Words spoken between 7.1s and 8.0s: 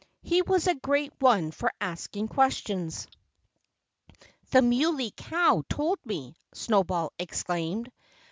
explained.